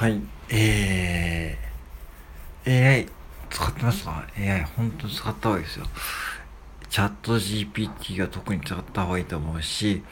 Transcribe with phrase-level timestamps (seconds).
[0.00, 0.18] はい、
[0.48, 3.06] えー、AI
[3.50, 5.84] 使ってますか ?AI 本当に使った方がいいですよ。
[6.88, 10.02] チャット GPT は特に使った方がいいと思うし、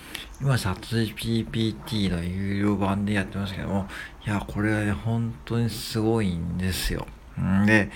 [0.42, 3.88] 今チャット GPT の有料版でやってますけども、
[4.26, 7.06] いや、これはね、本当にすごいんですよ。
[7.40, 7.90] んで、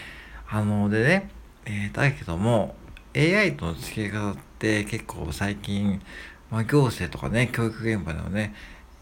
[0.49, 1.29] あの、でね、
[1.67, 2.75] えー、だけども、
[3.15, 6.01] AI との付け方って結構最近、
[6.51, 8.55] まあ、行政とかね、教育現場でもね、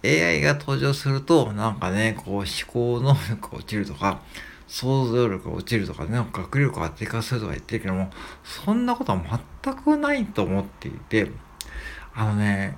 [0.04, 4.20] AI が登場すると、なんかね、こう思考能力が落ちるとか、
[4.66, 8.10] 想像力が落ちるとかね、学力が低下するとか言ってるけども、
[8.44, 11.30] そんなことは全くないと思っていて、
[12.14, 12.76] あのね、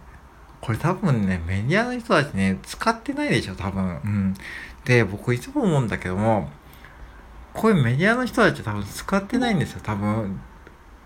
[0.61, 3.85] これ多分ね、メディアの人たちね、使ってないでしょ、多分。
[3.85, 4.35] うん。
[4.85, 6.51] で、僕いつも思うんだけども、
[7.53, 10.41] こういうメディアの人たち多分使ってないんですよ、多分。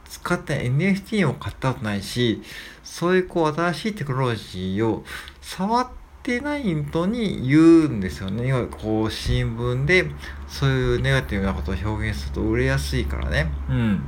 [0.09, 2.43] 使って NFT も買ったことないし、
[2.85, 5.05] そういうこう新しいテクノロジーを
[5.41, 8.49] 触ってってないのに言うんですよね。
[8.49, 10.11] 要はこう新聞で
[10.49, 13.49] そういうネガティブなことを表現すると売れやすいからね。
[13.71, 14.03] うん。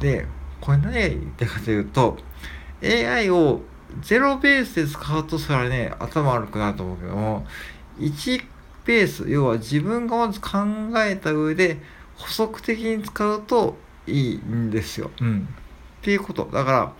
[0.00, 0.26] で、
[0.60, 2.18] これ何が言ってかというと、
[2.82, 3.60] AI を
[4.02, 7.46] ゼロベースで使うとそれはね、頭悪くなると思うけども、
[8.00, 8.42] 1
[8.84, 10.58] ベース、要は自分がまず考
[10.96, 11.78] えた上で
[12.16, 13.76] 補足的に使うと
[14.08, 15.12] いいんですよ。
[15.20, 15.48] うん。
[16.00, 16.48] っていうこと。
[16.52, 16.92] だから、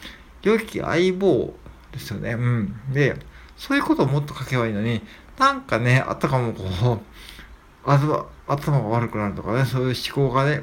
[0.42, 1.52] 良き相棒
[1.90, 2.34] ですよね。
[2.34, 2.92] うん。
[2.92, 3.16] で、
[3.56, 5.02] そういうことをもっと書けばいいのに、
[5.38, 7.00] なんかね、あたかもこう、
[7.84, 10.62] 頭頭が悪くなるとかね、そういう思考がね、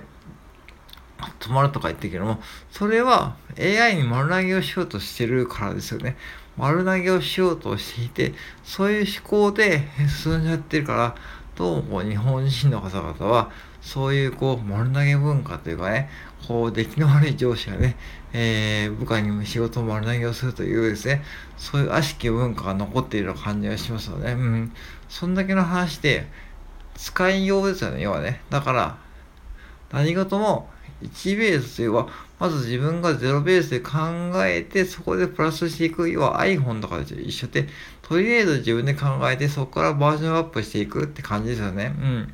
[1.40, 2.40] 止まるとか言ってるけども、
[2.72, 6.16] それは AI に丸投げをしようとしてるからですよね。
[6.58, 11.16] 丸投げをしようとしていて、そういう思考で進んじゃってるから、
[11.56, 13.52] どうも日本人の方々は、
[13.82, 16.10] そういうこう丸投げ文化というかね、
[16.48, 17.98] こう出来の悪い上司がね、
[18.34, 21.24] えー、部下にも仕事を丸投げをするというですね、
[21.58, 24.34] そういう悪しき文化が残っている感じがしますよね。
[24.34, 24.74] うん。
[25.10, 26.28] そんだけの話で、
[26.96, 28.42] 使いようですよね、要はね。
[28.50, 28.98] だから、
[29.92, 30.70] 何事も
[31.04, 32.08] 1ベースというは、
[32.40, 33.92] まず自分が0ベースで考
[34.46, 37.68] えて、そこでプラスしていく、要は iPhone とかで一緒で、
[38.02, 41.94] とりあえず自分で考えて、そこからバージョンアップしていくって感じですよね。
[42.00, 42.34] うん。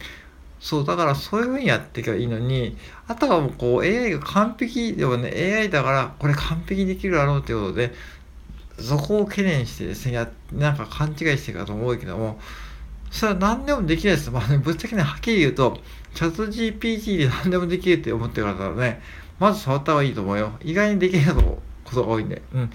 [0.60, 7.94] そう、だからそういう風にやっていけばいいのに、あとはもうこう AI が完璧でもね、AI だからこれ完璧にできるだろうということで、
[8.80, 12.40] そこを懸念してですね、やなんか勘違いしてるかと思うけども、
[13.12, 14.32] それは何でもできないです。
[14.32, 15.80] まあね、ぶっちゃけね、はっきり言うと、
[16.14, 19.02] チャット GPT で何でもできるって思ってる方はね、
[19.40, 20.54] まず触った方がいいと思うよ。
[20.64, 22.42] 意外にできないことが多いんで。
[22.54, 22.70] うん。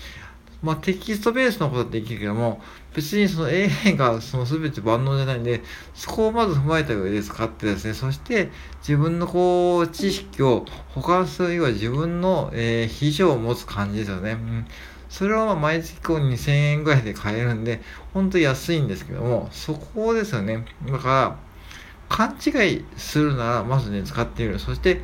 [0.62, 2.60] まあ、テキストベースのことはできるけども、
[2.94, 5.62] 別にその AI がその全て万能じゃないんで、
[5.94, 10.64] そこをまず踏まえた上で使ってですね、そして自分のこう、知識を
[10.94, 14.32] 保管する、要は自分の、えー、秘書を持つ感じですよね。
[14.32, 14.66] うん。
[15.08, 17.82] それはま毎月こう2000円ぐらいで買えるんで、
[18.14, 20.64] ほんと安いんですけども、そこですよね。
[20.86, 21.36] だから、
[22.08, 24.58] 勘違いするなら、まずね、使ってみる。
[24.58, 25.02] そして、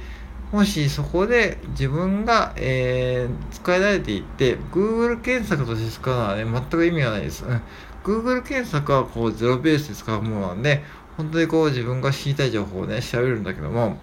[0.52, 7.44] もしそこで自分が、えー、使い慣れていって、Google 検索として使うのはね、全く意味がないです。
[7.44, 7.60] うん、
[8.02, 10.82] Google 検索はこうゼロベースで使うものなんで、
[11.18, 13.98] 本当にこう自分が知りたい情報をね、調べるんだけども、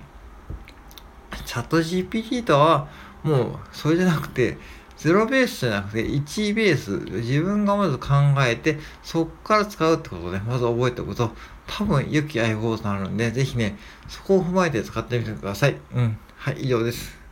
[1.45, 2.89] チャット GPT とは
[3.23, 4.57] もうそれじゃなくて、
[4.97, 6.91] ゼロベースじゃなくて1ベース、
[7.22, 8.07] 自分がまず考
[8.39, 11.31] えて、そこから使うってことをね、まず覚えておくと、
[11.67, 13.77] 多分良き相棒となるんで、ぜひね、
[14.07, 15.77] そこを踏まえて使ってみてください。
[15.95, 16.17] うん。
[16.45, 17.25] はい、以上です。